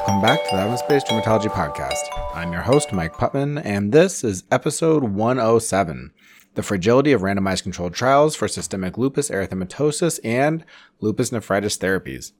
Welcome 0.00 0.22
back 0.22 0.42
to 0.44 0.56
the 0.56 0.62
Evidence 0.62 0.82
Based 0.88 1.06
Dermatology 1.08 1.50
Podcast. 1.50 2.08
I'm 2.34 2.52
your 2.52 2.62
host, 2.62 2.90
Mike 2.90 3.12
Putman, 3.12 3.60
and 3.62 3.92
this 3.92 4.24
is 4.24 4.44
episode 4.50 5.04
107 5.04 6.12
The 6.54 6.62
Fragility 6.62 7.12
of 7.12 7.20
Randomized 7.20 7.64
Controlled 7.64 7.92
Trials 7.92 8.34
for 8.34 8.48
Systemic 8.48 8.96
Lupus 8.96 9.28
Erythematosus 9.28 10.18
and 10.24 10.64
Lupus 11.00 11.32
Nephritis 11.32 11.76
Therapies. 11.76 12.32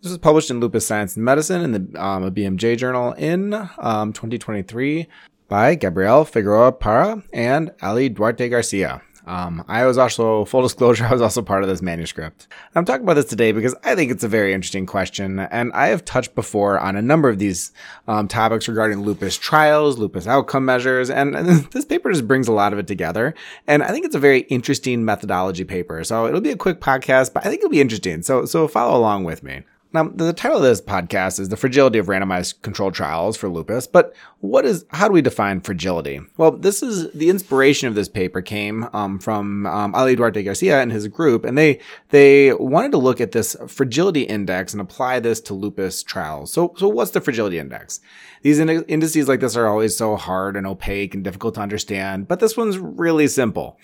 This 0.00 0.10
was 0.10 0.16
published 0.16 0.50
in 0.50 0.58
Lupus 0.58 0.86
Science 0.86 1.14
and 1.14 1.24
Medicine 1.26 1.60
in 1.60 1.72
the 1.72 2.02
um, 2.02 2.34
BMJ 2.34 2.78
journal 2.78 3.12
in 3.12 3.52
um, 3.76 4.14
2023 4.14 5.06
by 5.48 5.74
Gabriel 5.74 6.24
Figueroa 6.24 6.72
Parra 6.72 7.22
and 7.34 7.72
Ali 7.82 8.08
Duarte 8.08 8.48
Garcia. 8.48 9.02
Um, 9.26 9.64
I 9.68 9.86
was 9.86 9.98
also, 9.98 10.44
full 10.44 10.62
disclosure, 10.62 11.04
I 11.10 11.12
was 11.12 11.22
also 11.22 11.42
part 11.42 11.62
of 11.62 11.68
this 11.68 11.82
manuscript. 11.82 12.48
I'm 12.74 12.84
talking 12.84 13.04
about 13.04 13.14
this 13.14 13.26
today 13.26 13.52
because 13.52 13.74
I 13.84 13.94
think 13.94 14.10
it's 14.10 14.24
a 14.24 14.28
very 14.28 14.52
interesting 14.52 14.86
question, 14.86 15.38
and 15.38 15.72
I 15.72 15.88
have 15.88 16.04
touched 16.04 16.34
before 16.34 16.78
on 16.78 16.96
a 16.96 17.02
number 17.02 17.28
of 17.28 17.38
these 17.38 17.72
um, 18.08 18.28
topics 18.28 18.68
regarding 18.68 19.02
lupus 19.02 19.36
trials, 19.36 19.98
lupus 19.98 20.26
outcome 20.26 20.64
measures, 20.64 21.10
and, 21.10 21.36
and 21.36 21.48
this 21.72 21.84
paper 21.84 22.10
just 22.10 22.26
brings 22.26 22.48
a 22.48 22.52
lot 22.52 22.72
of 22.72 22.78
it 22.78 22.86
together. 22.86 23.34
And 23.66 23.82
I 23.82 23.88
think 23.88 24.04
it's 24.04 24.14
a 24.14 24.20
very 24.20 24.40
interesting 24.40 25.04
methodology 25.04 25.64
paper. 25.64 26.02
So 26.04 26.26
it'll 26.26 26.40
be 26.40 26.50
a 26.50 26.56
quick 26.56 26.80
podcast, 26.80 27.32
but 27.32 27.46
I 27.46 27.48
think 27.48 27.60
it'll 27.60 27.70
be 27.70 27.80
interesting. 27.80 28.22
So, 28.22 28.44
so 28.44 28.68
follow 28.68 28.98
along 28.98 29.24
with 29.24 29.42
me. 29.42 29.62
Now, 29.94 30.04
the 30.04 30.32
title 30.32 30.56
of 30.56 30.62
this 30.62 30.80
podcast 30.80 31.38
is 31.38 31.50
The 31.50 31.56
Fragility 31.56 31.98
of 31.98 32.06
Randomized 32.06 32.62
Controlled 32.62 32.94
Trials 32.94 33.36
for 33.36 33.50
Lupus, 33.50 33.86
but 33.86 34.14
what 34.40 34.64
is, 34.64 34.86
how 34.88 35.06
do 35.06 35.12
we 35.12 35.20
define 35.20 35.60
fragility? 35.60 36.20
Well, 36.38 36.52
this 36.52 36.82
is, 36.82 37.12
the 37.12 37.28
inspiration 37.28 37.88
of 37.88 37.94
this 37.94 38.08
paper 38.08 38.40
came 38.40 38.88
um, 38.94 39.18
from 39.18 39.66
um, 39.66 39.94
Ali 39.94 40.16
Duarte 40.16 40.42
Garcia 40.42 40.80
and 40.80 40.90
his 40.90 41.08
group, 41.08 41.44
and 41.44 41.58
they, 41.58 41.78
they 42.08 42.54
wanted 42.54 42.92
to 42.92 42.98
look 42.98 43.20
at 43.20 43.32
this 43.32 43.54
fragility 43.68 44.22
index 44.22 44.72
and 44.72 44.80
apply 44.80 45.20
this 45.20 45.42
to 45.42 45.54
lupus 45.54 46.02
trials. 46.02 46.50
So, 46.50 46.74
so 46.78 46.88
what's 46.88 47.10
the 47.10 47.20
fragility 47.20 47.58
index? 47.58 48.00
These 48.40 48.60
indices 48.60 49.28
like 49.28 49.40
this 49.40 49.56
are 49.56 49.68
always 49.68 49.96
so 49.96 50.16
hard 50.16 50.56
and 50.56 50.66
opaque 50.66 51.14
and 51.14 51.22
difficult 51.22 51.54
to 51.56 51.60
understand, 51.60 52.28
but 52.28 52.40
this 52.40 52.56
one's 52.56 52.78
really 52.78 53.28
simple. 53.28 53.78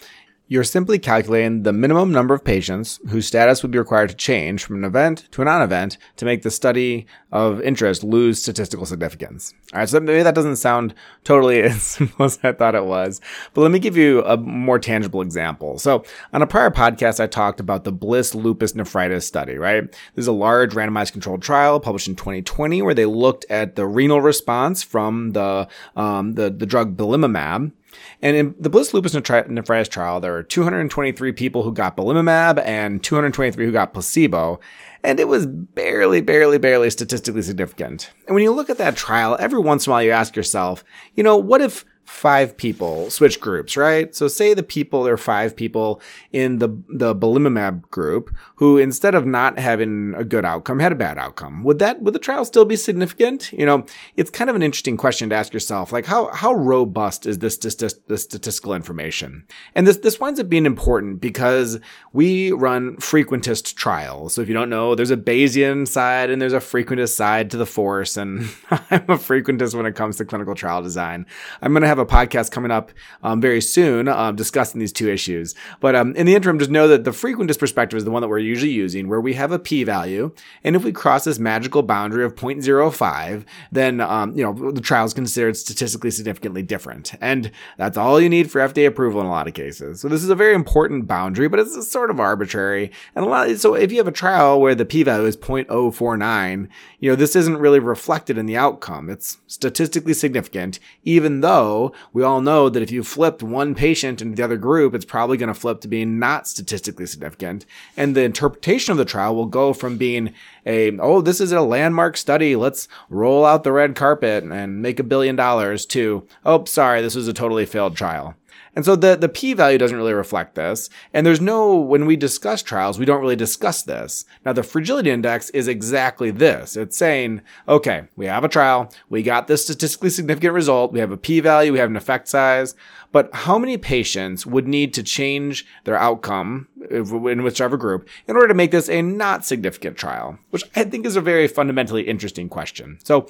You're 0.50 0.64
simply 0.64 0.98
calculating 0.98 1.62
the 1.62 1.74
minimum 1.74 2.10
number 2.10 2.32
of 2.32 2.42
patients 2.42 3.00
whose 3.10 3.26
status 3.26 3.62
would 3.62 3.70
be 3.70 3.78
required 3.78 4.08
to 4.08 4.16
change 4.16 4.64
from 4.64 4.76
an 4.76 4.84
event 4.84 5.28
to 5.32 5.42
a 5.42 5.44
non-event 5.44 5.98
to 6.16 6.24
make 6.24 6.40
the 6.40 6.50
study 6.50 7.06
of 7.30 7.60
interest 7.60 8.02
lose 8.02 8.40
statistical 8.40 8.86
significance. 8.86 9.52
All 9.74 9.80
right, 9.80 9.88
so 9.88 10.00
maybe 10.00 10.22
that 10.22 10.34
doesn't 10.34 10.56
sound 10.56 10.94
totally 11.22 11.62
as 11.64 11.82
simple 11.82 12.24
as 12.24 12.38
I 12.42 12.52
thought 12.52 12.74
it 12.74 12.86
was, 12.86 13.20
but 13.52 13.60
let 13.60 13.70
me 13.70 13.78
give 13.78 13.98
you 13.98 14.24
a 14.24 14.38
more 14.38 14.78
tangible 14.78 15.20
example. 15.20 15.78
So 15.78 16.02
on 16.32 16.40
a 16.40 16.46
prior 16.46 16.70
podcast, 16.70 17.20
I 17.20 17.26
talked 17.26 17.60
about 17.60 17.84
the 17.84 17.92
Bliss 17.92 18.34
lupus 18.34 18.74
nephritis 18.74 19.26
study, 19.26 19.58
right? 19.58 19.82
This 20.14 20.22
is 20.22 20.28
a 20.28 20.32
large 20.32 20.72
randomized 20.72 21.12
controlled 21.12 21.42
trial 21.42 21.78
published 21.78 22.08
in 22.08 22.16
2020 22.16 22.80
where 22.80 22.94
they 22.94 23.04
looked 23.04 23.44
at 23.50 23.76
the 23.76 23.86
renal 23.86 24.22
response 24.22 24.82
from 24.82 25.32
the, 25.32 25.68
um, 25.94 26.36
the, 26.36 26.48
the 26.48 26.64
drug 26.64 26.96
belimumab 26.96 27.72
and 28.20 28.36
in 28.36 28.54
the 28.58 28.70
Bliss 28.70 28.92
lupus 28.92 29.14
nephritis 29.14 29.88
trial, 29.88 30.20
there 30.20 30.32
were 30.32 30.42
223 30.42 31.32
people 31.32 31.62
who 31.62 31.72
got 31.72 31.96
belimumab 31.96 32.62
and 32.64 33.02
223 33.02 33.66
who 33.66 33.72
got 33.72 33.92
placebo. 33.92 34.60
And 35.04 35.20
it 35.20 35.28
was 35.28 35.46
barely, 35.46 36.20
barely, 36.20 36.58
barely 36.58 36.90
statistically 36.90 37.42
significant. 37.42 38.10
And 38.26 38.34
when 38.34 38.42
you 38.42 38.52
look 38.52 38.68
at 38.68 38.78
that 38.78 38.96
trial, 38.96 39.36
every 39.38 39.60
once 39.60 39.86
in 39.86 39.90
a 39.90 39.92
while 39.92 40.02
you 40.02 40.10
ask 40.10 40.34
yourself, 40.34 40.82
you 41.14 41.22
know, 41.22 41.36
what 41.36 41.60
if 41.60 41.84
five 42.08 42.56
people 42.56 43.10
switch 43.10 43.38
groups, 43.38 43.76
right? 43.76 44.14
So 44.14 44.28
say 44.28 44.54
the 44.54 44.62
people, 44.62 45.04
there 45.04 45.12
are 45.12 45.18
five 45.18 45.54
people 45.54 46.00
in 46.32 46.58
the, 46.58 46.68
the 46.88 47.14
belimumab 47.14 47.82
group 47.90 48.34
who 48.56 48.78
instead 48.78 49.14
of 49.14 49.26
not 49.26 49.58
having 49.58 50.14
a 50.16 50.24
good 50.24 50.44
outcome 50.44 50.80
had 50.80 50.90
a 50.90 50.96
bad 50.96 51.18
outcome. 51.18 51.62
Would 51.64 51.78
that, 51.80 52.00
would 52.00 52.14
the 52.14 52.18
trial 52.18 52.46
still 52.46 52.64
be 52.64 52.76
significant? 52.76 53.52
You 53.52 53.66
know, 53.66 53.84
it's 54.16 54.30
kind 54.30 54.48
of 54.48 54.56
an 54.56 54.62
interesting 54.62 54.96
question 54.96 55.28
to 55.28 55.36
ask 55.36 55.52
yourself. 55.52 55.92
Like 55.92 56.06
how, 56.06 56.32
how 56.32 56.54
robust 56.54 57.26
is 57.26 57.40
this, 57.40 57.58
this, 57.58 57.74
this 57.74 58.22
statistical 58.22 58.72
information? 58.72 59.46
And 59.74 59.86
this, 59.86 59.98
this 59.98 60.18
winds 60.18 60.40
up 60.40 60.48
being 60.48 60.66
important 60.66 61.20
because 61.20 61.78
we 62.14 62.52
run 62.52 62.96
frequentist 62.96 63.74
trials. 63.76 64.34
So 64.34 64.40
if 64.40 64.48
you 64.48 64.54
don't 64.54 64.70
know, 64.70 64.94
there's 64.94 65.10
a 65.10 65.16
Bayesian 65.16 65.86
side 65.86 66.30
and 66.30 66.40
there's 66.40 66.54
a 66.54 66.58
frequentist 66.58 67.14
side 67.14 67.50
to 67.50 67.58
the 67.58 67.66
force. 67.66 68.16
And 68.16 68.48
I'm 68.70 69.04
a 69.10 69.18
frequentist 69.18 69.74
when 69.74 69.84
it 69.84 69.94
comes 69.94 70.16
to 70.16 70.24
clinical 70.24 70.54
trial 70.54 70.82
design. 70.82 71.26
I'm 71.60 71.72
going 71.72 71.82
to 71.82 71.88
have 71.88 71.97
have 71.98 72.06
a 72.06 72.10
podcast 72.10 72.50
coming 72.50 72.70
up 72.70 72.90
um, 73.22 73.40
very 73.40 73.60
soon 73.60 74.08
um, 74.08 74.36
discussing 74.36 74.78
these 74.80 74.92
two 74.92 75.08
issues. 75.08 75.54
But 75.80 75.94
um, 75.94 76.14
in 76.16 76.26
the 76.26 76.34
interim, 76.34 76.58
just 76.58 76.70
know 76.70 76.88
that 76.88 77.04
the 77.04 77.10
frequentist 77.10 77.58
perspective 77.58 77.96
is 77.96 78.04
the 78.04 78.10
one 78.10 78.22
that 78.22 78.28
we're 78.28 78.38
usually 78.38 78.72
using, 78.72 79.08
where 79.08 79.20
we 79.20 79.34
have 79.34 79.52
a 79.52 79.58
p-value, 79.58 80.32
and 80.64 80.76
if 80.76 80.84
we 80.84 80.92
cross 80.92 81.24
this 81.24 81.38
magical 81.38 81.82
boundary 81.82 82.24
of 82.24 82.34
0.05, 82.34 83.44
then 83.72 84.00
um, 84.00 84.36
you 84.36 84.44
know 84.44 84.70
the 84.70 84.80
trial 84.80 85.04
is 85.04 85.14
considered 85.14 85.56
statistically 85.56 86.10
significantly 86.10 86.62
different, 86.62 87.14
and 87.20 87.50
that's 87.76 87.96
all 87.96 88.20
you 88.20 88.28
need 88.28 88.50
for 88.50 88.60
FDA 88.60 88.86
approval 88.86 89.20
in 89.20 89.26
a 89.26 89.30
lot 89.30 89.48
of 89.48 89.54
cases. 89.54 90.00
So 90.00 90.08
this 90.08 90.22
is 90.22 90.30
a 90.30 90.34
very 90.34 90.54
important 90.54 91.06
boundary, 91.06 91.48
but 91.48 91.60
it's 91.60 91.90
sort 91.90 92.10
of 92.10 92.20
arbitrary. 92.20 92.90
And 93.14 93.24
a 93.24 93.28
lot. 93.28 93.50
Of, 93.50 93.60
so 93.60 93.74
if 93.74 93.90
you 93.90 93.98
have 93.98 94.08
a 94.08 94.12
trial 94.12 94.60
where 94.60 94.74
the 94.74 94.84
p-value 94.84 95.26
is 95.26 95.36
0.049, 95.36 96.68
you 97.00 97.10
know 97.10 97.16
this 97.16 97.36
isn't 97.36 97.58
really 97.58 97.80
reflected 97.80 98.38
in 98.38 98.46
the 98.46 98.56
outcome. 98.56 99.10
It's 99.10 99.38
statistically 99.46 100.14
significant, 100.14 100.78
even 101.04 101.40
though 101.40 101.87
we 102.12 102.22
all 102.22 102.40
know 102.40 102.68
that 102.68 102.82
if 102.82 102.90
you 102.90 103.02
flipped 103.02 103.42
one 103.42 103.74
patient 103.74 104.20
into 104.22 104.36
the 104.36 104.42
other 104.42 104.56
group, 104.56 104.94
it's 104.94 105.04
probably 105.04 105.36
going 105.36 105.52
to 105.52 105.58
flip 105.58 105.80
to 105.80 105.88
being 105.88 106.18
not 106.18 106.46
statistically 106.46 107.06
significant. 107.06 107.66
And 107.96 108.14
the 108.14 108.22
interpretation 108.22 108.92
of 108.92 108.98
the 108.98 109.04
trial 109.04 109.34
will 109.34 109.46
go 109.46 109.72
from 109.72 109.96
being 109.98 110.34
a, 110.66 110.96
oh, 110.98 111.20
this 111.20 111.40
is 111.40 111.52
a 111.52 111.60
landmark 111.60 112.16
study. 112.16 112.56
Let's 112.56 112.88
roll 113.08 113.44
out 113.44 113.64
the 113.64 113.72
red 113.72 113.94
carpet 113.94 114.44
and 114.44 114.82
make 114.82 114.98
a 114.98 115.04
billion 115.04 115.36
dollars 115.36 115.86
to, 115.86 116.26
oh, 116.44 116.64
sorry, 116.64 117.00
this 117.02 117.14
was 117.14 117.28
a 117.28 117.32
totally 117.32 117.66
failed 117.66 117.96
trial. 117.96 118.34
And 118.74 118.84
so 118.84 118.96
the, 118.96 119.16
the 119.16 119.28
p 119.28 119.54
value 119.54 119.78
doesn't 119.78 119.96
really 119.96 120.12
reflect 120.12 120.54
this. 120.54 120.88
And 121.12 121.26
there's 121.26 121.40
no, 121.40 121.74
when 121.74 122.06
we 122.06 122.16
discuss 122.16 122.62
trials, 122.62 122.98
we 122.98 123.04
don't 123.04 123.20
really 123.20 123.36
discuss 123.36 123.82
this. 123.82 124.24
Now, 124.44 124.52
the 124.52 124.62
fragility 124.62 125.10
index 125.10 125.50
is 125.50 125.68
exactly 125.68 126.30
this. 126.30 126.76
It's 126.76 126.96
saying, 126.96 127.42
okay, 127.66 128.04
we 128.16 128.26
have 128.26 128.44
a 128.44 128.48
trial. 128.48 128.92
We 129.08 129.22
got 129.22 129.46
this 129.46 129.64
statistically 129.64 130.10
significant 130.10 130.54
result. 130.54 130.92
We 130.92 131.00
have 131.00 131.12
a 131.12 131.16
p 131.16 131.40
value. 131.40 131.72
We 131.72 131.78
have 131.78 131.90
an 131.90 131.96
effect 131.96 132.28
size. 132.28 132.74
But 133.10 133.34
how 133.34 133.58
many 133.58 133.78
patients 133.78 134.44
would 134.44 134.68
need 134.68 134.92
to 134.94 135.02
change 135.02 135.66
their 135.84 135.96
outcome 135.96 136.68
in 136.90 137.42
whichever 137.42 137.76
group 137.76 138.08
in 138.26 138.36
order 138.36 138.48
to 138.48 138.54
make 138.54 138.70
this 138.70 138.90
a 138.90 139.00
not 139.00 139.46
significant 139.46 139.96
trial? 139.96 140.38
Which 140.50 140.64
I 140.76 140.84
think 140.84 141.06
is 141.06 141.16
a 141.16 141.20
very 141.22 141.48
fundamentally 141.48 142.02
interesting 142.02 142.48
question. 142.48 142.98
So 143.04 143.28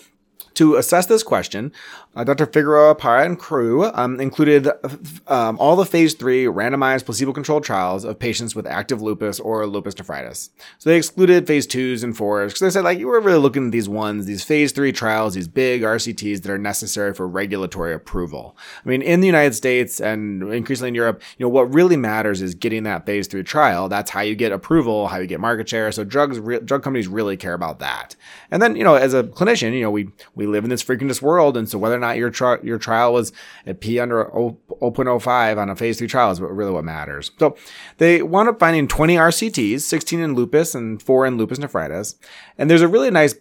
to 0.58 0.74
assess 0.74 1.06
this 1.06 1.22
question, 1.22 1.72
uh, 2.16 2.24
Dr. 2.24 2.44
Figueroa 2.44 2.96
Parra 2.96 3.24
and 3.24 3.38
crew 3.38 3.84
um, 3.94 4.20
included 4.20 4.68
um, 5.28 5.56
all 5.60 5.76
the 5.76 5.86
phase 5.86 6.14
three 6.14 6.46
randomized 6.46 7.04
placebo 7.04 7.32
controlled 7.32 7.62
trials 7.62 8.02
of 8.02 8.18
patients 8.18 8.56
with 8.56 8.66
active 8.66 9.00
lupus 9.00 9.38
or 9.38 9.64
lupus 9.68 9.96
nephritis. 9.96 10.50
So 10.78 10.90
they 10.90 10.96
excluded 10.96 11.46
phase 11.46 11.64
twos 11.64 12.02
and 12.02 12.16
fours 12.16 12.52
because 12.52 12.60
they 12.60 12.70
said, 12.70 12.82
like, 12.82 12.98
you 12.98 13.06
were 13.06 13.20
really 13.20 13.38
looking 13.38 13.66
at 13.66 13.70
these 13.70 13.88
ones, 13.88 14.26
these 14.26 14.42
phase 14.42 14.72
three 14.72 14.90
trials, 14.90 15.34
these 15.34 15.46
big 15.46 15.82
RCTs 15.82 16.42
that 16.42 16.50
are 16.50 16.58
necessary 16.58 17.14
for 17.14 17.28
regulatory 17.28 17.94
approval. 17.94 18.56
I 18.84 18.88
mean, 18.88 19.00
in 19.00 19.20
the 19.20 19.28
United 19.28 19.54
States 19.54 20.00
and 20.00 20.42
increasingly 20.52 20.88
in 20.88 20.96
Europe, 20.96 21.22
you 21.36 21.46
know, 21.46 21.50
what 21.50 21.72
really 21.72 21.96
matters 21.96 22.42
is 22.42 22.56
getting 22.56 22.82
that 22.82 23.06
phase 23.06 23.28
three 23.28 23.44
trial. 23.44 23.88
That's 23.88 24.10
how 24.10 24.22
you 24.22 24.34
get 24.34 24.50
approval, 24.50 25.06
how 25.06 25.18
you 25.18 25.28
get 25.28 25.38
market 25.38 25.68
share. 25.68 25.92
So 25.92 26.02
drugs, 26.02 26.40
re- 26.40 26.58
drug 26.58 26.82
companies 26.82 27.06
really 27.06 27.36
care 27.36 27.54
about 27.54 27.78
that. 27.78 28.16
And 28.50 28.60
then, 28.60 28.74
you 28.74 28.82
know, 28.82 28.96
as 28.96 29.14
a 29.14 29.22
clinician, 29.22 29.72
you 29.72 29.82
know, 29.82 29.90
we, 29.92 30.08
we 30.34 30.47
live 30.48 30.64
in 30.64 30.70
this 30.70 30.82
frequentist 30.82 31.22
world. 31.22 31.56
And 31.56 31.68
so 31.68 31.78
whether 31.78 31.96
or 31.96 32.00
not 32.00 32.16
your, 32.16 32.30
tri- 32.30 32.60
your 32.62 32.78
trial 32.78 33.12
was 33.12 33.32
at 33.66 33.80
P 33.80 33.98
under 33.98 34.34
oh, 34.36 34.58
0.05 34.80 35.58
on 35.58 35.70
a 35.70 35.76
phase 35.76 35.98
three 35.98 36.08
trial 36.08 36.30
is 36.30 36.40
really 36.40 36.72
what 36.72 36.84
matters. 36.84 37.30
So 37.38 37.56
they 37.98 38.22
wound 38.22 38.48
up 38.48 38.58
finding 38.58 38.88
20 38.88 39.16
RCTs, 39.16 39.80
16 39.80 40.20
in 40.20 40.34
lupus 40.34 40.74
and 40.74 41.02
four 41.02 41.26
in 41.26 41.36
lupus 41.36 41.58
nephritis. 41.58 42.16
And 42.56 42.68
there's 42.68 42.82
a 42.82 42.88
really 42.88 43.10
nice 43.10 43.34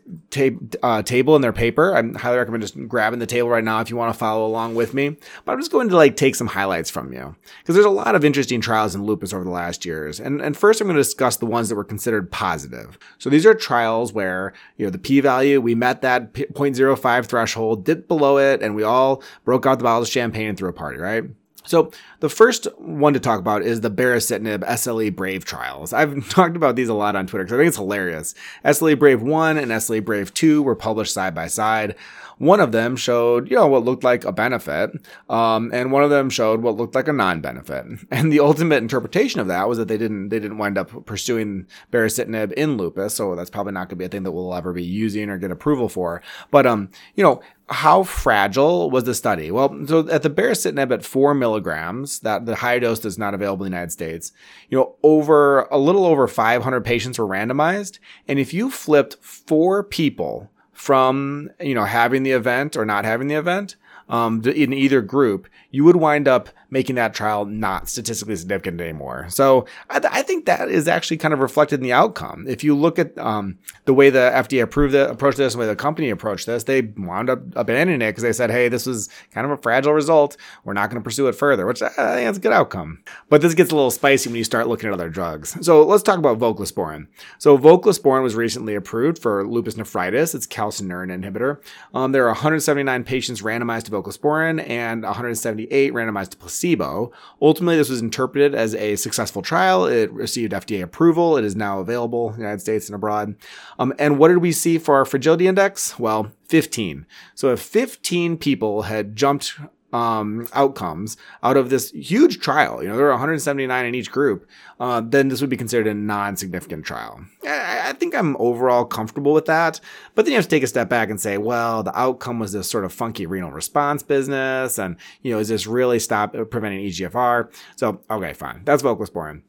uh, 0.84 1.02
table 1.02 1.36
in 1.36 1.42
their 1.42 1.54
paper. 1.54 1.96
I 1.96 2.18
highly 2.20 2.38
recommend 2.38 2.62
just 2.64 2.88
grabbing 2.88 3.20
the 3.20 3.26
table 3.26 3.50
right 3.50 3.64
now 3.64 3.82
if 3.82 3.90
you 3.90 3.98
want 3.98 4.14
to 4.14 4.18
follow 4.18 4.46
along 4.46 4.76
with 4.76 4.94
me. 4.94 5.18
But 5.46 5.54
I'm 5.54 5.60
just 5.60 5.72
going 5.72 5.90
to 5.90 5.96
like 5.96 6.16
take 6.16 6.36
some 6.36 6.48
highlights 6.48 6.90
from 6.90 7.14
you 7.14 7.36
because 7.62 7.76
there's 7.76 7.86
a 7.86 7.90
lot 7.90 8.16
of 8.16 8.24
interesting 8.24 8.62
trials 8.62 8.94
in 8.94 9.04
lupus 9.04 9.34
over 9.34 9.44
the 9.44 9.50
last 9.50 9.86
years. 9.86 10.20
And, 10.20 10.42
and 10.42 10.56
first 10.56 10.82
I'm 10.82 10.88
going 10.88 10.96
to 10.96 11.02
discuss 11.02 11.38
the 11.38 11.46
ones 11.46 11.70
that 11.70 11.76
were 11.76 11.84
considered 11.84 12.32
positive. 12.32 13.00
So 13.18 13.30
these 13.30 13.46
are 13.46 13.54
trials 13.54 14.14
where, 14.14 14.54
you 14.78 14.86
know, 14.86 14.92
the 14.92 14.98
p 15.00 15.20
value, 15.20 15.62
we 15.62 15.76
met 15.76 16.02
that 16.02 16.34
0.05 16.34 17.26
threshold, 17.26 17.86
dipped 17.86 18.08
below 18.08 18.38
it, 18.38 18.62
and 18.62 18.76
we 18.76 18.84
all 18.84 19.24
broke 19.46 19.66
out 19.66 19.80
the 19.80 19.84
bottles 19.84 20.08
of 20.08 20.12
champagne 20.12 20.50
and 20.50 20.58
threw 20.58 20.70
a 20.70 20.74
party, 20.74 21.00
right? 21.00 21.24
So 21.66 21.92
the 22.20 22.30
first 22.30 22.68
one 22.78 23.14
to 23.14 23.20
talk 23.20 23.40
about 23.40 23.62
is 23.62 23.82
the 23.82 23.92
baricitinib 23.92 24.64
SLE 24.64 25.16
Brave 25.16 25.46
trials. 25.46 25.94
I've 25.94 26.30
talked 26.30 26.56
about 26.56 26.76
these 26.76 26.90
a 26.90 26.94
lot 26.94 27.16
on 27.16 27.28
Twitter 27.28 27.44
because 27.44 27.56
I 27.56 27.58
think 27.58 27.68
it's 27.68 27.78
hilarious. 27.78 28.36
SLE 28.64 28.98
Brave 28.98 29.22
1 29.22 29.58
and 29.58 29.72
SLE 29.72 30.04
Brave 30.04 30.34
2 30.34 30.64
were 30.64 30.76
published 30.76 31.14
side 31.14 31.36
by 31.36 31.48
side. 31.48 31.96
One 32.38 32.60
of 32.60 32.72
them 32.72 32.96
showed, 32.96 33.50
you 33.50 33.58
know, 33.58 33.68
what 33.68 33.84
looked 33.84 34.04
like 34.04 34.24
a 34.24 34.32
benefit, 34.32 34.92
um, 35.28 35.72
and 35.74 35.92
one 35.92 36.04
of 36.04 36.12
them 36.12 36.30
showed 36.30 36.62
what 36.62 36.76
looked 36.76 36.94
like 36.94 37.08
a 37.08 37.14
non-benefit. 37.14 37.86
And 38.12 38.32
the 38.32 38.40
ultimate 38.40 38.78
interpretation 38.78 39.40
of 39.40 39.48
that 39.48 39.68
was 39.68 39.78
that 39.78 39.88
they 39.88 39.98
didn't 39.98 40.30
they 40.30 40.40
didn't 40.40 40.58
wind 40.58 40.78
up 40.78 41.06
pursuing 41.06 41.68
baricitinib 41.92 42.54
in 42.54 42.78
lupus, 42.78 43.14
so 43.16 43.36
that's 43.36 43.50
probably 43.50 43.74
not 43.74 43.90
going 43.90 43.90
to 43.90 43.96
be 43.96 44.06
a 44.06 44.10
thing 44.10 44.24
that 44.24 44.32
we'll 44.32 44.54
ever 44.54 44.72
be 44.74 44.84
using 44.84 45.30
or 45.30 45.38
get 45.38 45.52
approval 45.52 45.90
for. 45.90 46.22
But 46.52 46.66
um, 46.66 46.90
you 47.16 47.24
know, 47.24 47.42
how 47.70 48.04
fragile 48.04 48.90
was 48.90 49.04
the 49.04 49.14
study? 49.14 49.52
Well, 49.52 49.86
so 49.88 50.08
at 50.10 50.24
the 50.24 50.30
baricitinib 50.30 50.92
at 50.92 51.04
four 51.04 51.34
milligrams, 51.34 52.20
that 52.20 52.46
the 52.46 52.56
high 52.56 52.80
dose 52.80 53.00
that's 53.00 53.18
not 53.18 53.34
available 53.34 53.66
in 53.66 53.72
the 53.72 53.76
United 53.76 53.92
States, 53.92 54.32
you 54.70 54.78
know, 54.78 54.96
over 55.04 55.64
a 55.64 55.78
little 55.78 56.06
over 56.06 56.28
500 56.28 56.86
patients 56.86 57.20
were 57.20 57.28
randomized. 57.28 58.00
And 58.28 58.40
if 58.40 58.54
you 58.54 58.72
flipped 58.72 59.18
four 59.22 59.84
people 59.84 60.50
from, 60.72 61.50
you 61.60 61.76
know, 61.76 61.84
having 61.84 62.24
the 62.24 62.32
event 62.32 62.78
or 62.78 62.86
not 62.86 63.04
having 63.04 63.28
the 63.28 63.36
event, 63.36 63.76
um, 64.10 64.42
in 64.46 64.72
either 64.72 65.02
group, 65.02 65.48
you 65.70 65.84
would 65.84 65.98
wind 65.98 66.28
up 66.28 66.50
making 66.70 66.96
that 66.96 67.14
trial 67.14 67.46
not 67.46 67.88
statistically 67.88 68.36
significant 68.36 68.82
anymore. 68.82 69.28
So 69.30 69.66
I, 69.90 70.00
th- 70.00 70.12
I 70.14 70.22
think 70.22 70.46
that 70.46 70.70
is 70.70 70.88
actually 70.88 71.18
kind 71.18 71.34
of 71.34 71.40
reflected 71.40 71.80
in 71.80 71.84
the 71.84 71.94
outcome. 71.94 72.46
If 72.48 72.64
you 72.64 72.76
look 72.76 73.00
at 73.00 73.18
um, 73.18 73.58
the 73.86 73.94
way 73.94 74.10
the 74.10 74.32
FDA 74.34 74.62
approved 74.62 74.94
the 74.94 75.10
approach 75.10 75.36
this, 75.36 75.54
the 75.54 75.60
way 75.60 75.66
the 75.66 75.76
company 75.76 76.10
approached 76.10 76.46
this, 76.46 76.64
they 76.64 76.82
wound 76.82 77.30
up 77.30 77.40
abandoning 77.56 78.02
it 78.02 78.12
because 78.12 78.24
they 78.24 78.34
said, 78.34 78.52
"Hey, 78.52 78.68
this 78.68 78.86
was 78.86 79.10
kind 79.32 79.46
of 79.46 79.52
a 79.52 79.58
fragile 79.58 79.94
result. 79.94 80.38
We're 80.64 80.74
not 80.74 80.90
going 80.90 81.02
to 81.02 81.04
pursue 81.04 81.28
it 81.28 81.34
further," 81.34 81.66
which 81.66 81.82
I 81.82 81.90
think 81.90 82.30
is 82.30 82.38
a 82.38 82.42
good 82.42 82.52
outcome. 82.52 83.04
But 83.30 83.42
this 83.42 83.54
gets 83.54 83.72
a 83.72 83.76
little 83.76 83.92
spicy 83.92 84.30
when 84.30 84.38
you 84.38 84.44
start 84.44 84.68
looking 84.68 84.88
at 84.88 84.94
other 84.94 85.10
drugs. 85.10 85.58
So 85.62 85.84
let's 85.84 86.04
talk 86.04 86.18
about 86.18 86.40
voclosporin. 86.40 87.08
So 87.38 87.58
voclosporin 87.58 88.24
was 88.24 88.36
recently 88.36 88.76
approved 88.76 89.20
for 89.20 89.48
lupus 89.48 89.78
nephritis. 89.78 90.36
It's 90.36 90.48
calcineurin 90.48 91.18
inhibitor. 91.18 91.62
Um, 91.94 92.12
there 92.12 92.24
are 92.24 92.32
179 92.32 93.04
patients 93.04 93.42
randomized 93.42 93.84
to 93.84 93.92
voclosporin 93.92 94.68
and 94.68 95.04
178 95.04 95.94
randomized 95.94 96.30
to 96.32 96.38
placebo 96.38 96.57
placebo. 96.58 97.12
Ultimately, 97.42 97.78
this 97.78 97.90
was 97.90 98.02
interpreted 98.02 98.56
as 98.56 98.74
a 98.76 98.96
successful 98.96 99.42
trial. 99.42 99.86
It 99.86 100.12
received 100.12 100.54
FDA 100.54 100.82
approval. 100.82 101.38
It 101.38 101.46
is 101.46 101.56
now 101.56 101.80
available 101.80 102.30
in 102.30 102.36
the 102.36 102.42
United 102.42 102.62
States 102.62 102.88
and 102.88 102.96
abroad. 102.96 103.36
Um, 103.78 103.94
and 104.00 104.18
what 104.18 104.30
did 104.30 104.38
we 104.38 104.52
see 104.52 104.78
for 104.78 104.96
our 104.96 105.06
fragility 105.06 105.48
index? 105.48 106.00
Well, 106.00 106.32
15. 106.46 107.06
So 107.36 107.52
if 107.52 107.62
15 107.62 108.38
people 108.38 108.84
had 108.84 109.16
jumped 109.16 109.60
um, 109.94 110.48
outcomes 110.54 111.18
out 111.44 111.58
of 111.58 111.70
this 111.70 111.92
huge 111.92 112.40
trial. 112.40 112.82
You 112.84 112.90
know, 112.90 112.98
there 112.98 113.08
are 113.08 113.12
179 113.12 113.86
in 113.86 113.96
each 113.96 114.12
group. 114.12 114.48
Uh, 114.80 115.02
then 115.02 115.30
this 115.30 115.42
would 115.42 115.50
be 115.50 115.58
considered 115.58 115.88
a 115.88 115.94
non-significant 115.94 116.86
trial. 116.86 117.22
I, 117.44 117.90
I, 117.90 117.94
think 117.94 118.14
I'm 118.14 118.36
overall 118.38 118.86
comfortable 118.86 119.34
with 119.34 119.46
that. 119.46 119.80
But 120.14 120.26
then 120.26 120.34
you 120.34 120.38
have 120.38 120.46
to 120.46 120.50
take 120.50 120.64
a 120.64 120.68
step 120.68 120.90
back 120.90 121.10
and 121.10 121.20
say, 121.20 121.38
well, 121.38 121.84
the 121.84 121.98
outcome 121.98 122.40
was 122.40 122.52
this 122.52 122.70
sort 122.70 122.86
of 122.86 122.94
funky 122.94 123.26
renal 123.26 123.52
response 123.52 124.04
business, 124.04 124.78
and 124.78 124.98
you 125.22 125.32
know, 125.32 125.40
is 125.40 125.48
this 125.48 125.66
really 125.66 126.00
stop 126.00 126.34
preventing 126.34 126.86
EGFR? 126.86 127.52
So 127.76 128.02
okay, 128.12 128.34
fine, 128.34 128.62
that's 128.66 128.84
voclosporin. 128.84 129.42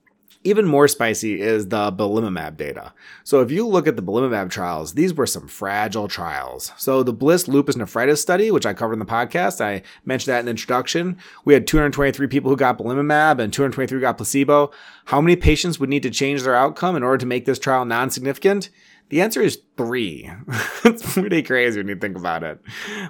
Even 0.44 0.66
more 0.66 0.86
spicy 0.86 1.40
is 1.40 1.68
the 1.68 1.90
belimumab 1.90 2.56
data. 2.56 2.92
So 3.24 3.40
if 3.40 3.50
you 3.50 3.66
look 3.66 3.88
at 3.88 3.96
the 3.96 4.02
belimumab 4.02 4.50
trials, 4.50 4.94
these 4.94 5.12
were 5.12 5.26
some 5.26 5.48
fragile 5.48 6.06
trials. 6.06 6.72
So 6.76 7.02
the 7.02 7.12
Bliss 7.12 7.48
lupus 7.48 7.74
nephritis 7.76 8.22
study, 8.22 8.52
which 8.52 8.64
I 8.64 8.72
covered 8.72 8.92
in 8.94 8.98
the 9.00 9.04
podcast, 9.04 9.60
I 9.60 9.82
mentioned 10.04 10.32
that 10.32 10.38
in 10.38 10.44
the 10.44 10.52
introduction. 10.52 11.18
We 11.44 11.54
had 11.54 11.66
223 11.66 12.28
people 12.28 12.50
who 12.50 12.56
got 12.56 12.78
belimumab 12.78 13.40
and 13.40 13.52
223 13.52 14.00
got 14.00 14.16
placebo. 14.16 14.70
How 15.06 15.20
many 15.20 15.34
patients 15.34 15.80
would 15.80 15.90
need 15.90 16.04
to 16.04 16.10
change 16.10 16.44
their 16.44 16.54
outcome 16.54 16.94
in 16.94 17.02
order 17.02 17.18
to 17.18 17.26
make 17.26 17.44
this 17.44 17.58
trial 17.58 17.84
non-significant? 17.84 18.70
The 19.08 19.22
answer 19.22 19.40
is 19.40 19.62
three. 19.76 20.30
it's 20.84 21.14
pretty 21.14 21.42
crazy 21.42 21.80
when 21.80 21.88
you 21.88 21.96
think 21.96 22.16
about 22.16 22.42
it. 22.42 22.60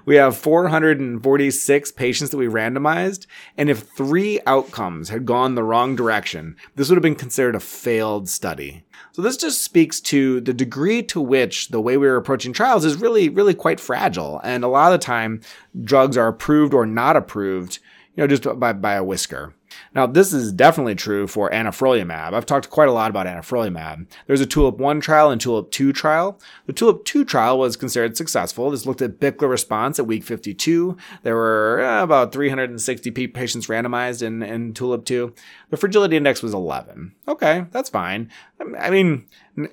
We 0.04 0.14
have 0.14 0.36
446 0.36 1.92
patients 1.92 2.30
that 2.30 2.36
we 2.36 2.46
randomized, 2.46 3.26
and 3.56 3.68
if 3.68 3.80
three 3.80 4.38
outcomes 4.46 5.08
had 5.08 5.26
gone 5.26 5.54
the 5.54 5.64
wrong 5.64 5.96
direction, 5.96 6.56
this 6.76 6.88
would 6.88 6.96
have 6.96 7.02
been 7.02 7.16
considered 7.16 7.56
a 7.56 7.60
failed 7.60 8.28
study. 8.28 8.84
So 9.12 9.22
this 9.22 9.36
just 9.36 9.64
speaks 9.64 10.00
to 10.02 10.40
the 10.40 10.54
degree 10.54 11.02
to 11.04 11.20
which 11.20 11.68
the 11.68 11.80
way 11.80 11.96
we 11.96 12.06
are 12.06 12.16
approaching 12.16 12.52
trials 12.52 12.84
is 12.84 12.96
really, 12.96 13.28
really 13.28 13.54
quite 13.54 13.80
fragile. 13.80 14.40
And 14.44 14.62
a 14.62 14.68
lot 14.68 14.92
of 14.92 15.00
the 15.00 15.04
time, 15.04 15.40
drugs 15.82 16.16
are 16.16 16.28
approved 16.28 16.74
or 16.74 16.86
not 16.86 17.16
approved, 17.16 17.80
you 18.14 18.22
know, 18.22 18.28
just 18.28 18.44
by, 18.60 18.72
by 18.72 18.94
a 18.94 19.04
whisker. 19.04 19.54
Now, 19.94 20.06
this 20.06 20.32
is 20.32 20.52
definitely 20.52 20.94
true 20.94 21.26
for 21.26 21.50
anifrolumab. 21.50 22.32
I've 22.32 22.46
talked 22.46 22.70
quite 22.70 22.88
a 22.88 22.92
lot 22.92 23.10
about 23.10 23.26
anifrolumab. 23.26 24.06
There's 24.26 24.40
a 24.40 24.46
TULIP 24.46 24.78
1 24.78 25.00
trial 25.00 25.30
and 25.30 25.40
TULIP 25.40 25.70
2 25.70 25.92
trial. 25.92 26.40
The 26.66 26.72
TULIP 26.72 27.04
2 27.04 27.24
trial 27.24 27.58
was 27.58 27.76
considered 27.76 28.16
successful. 28.16 28.70
This 28.70 28.86
looked 28.86 29.02
at 29.02 29.20
BICLA 29.20 29.48
response 29.48 29.98
at 29.98 30.06
week 30.06 30.24
52. 30.24 30.96
There 31.22 31.34
were 31.34 31.80
uh, 31.80 32.02
about 32.02 32.32
360 32.32 33.10
patients 33.28 33.66
randomized 33.66 34.22
in, 34.22 34.42
in 34.42 34.74
TULIP 34.74 35.04
2. 35.04 35.34
The 35.70 35.76
fragility 35.76 36.16
index 36.16 36.42
was 36.42 36.54
11. 36.54 37.14
Okay, 37.26 37.66
that's 37.70 37.90
fine. 37.90 38.30
I 38.78 38.90
mean, 38.90 39.26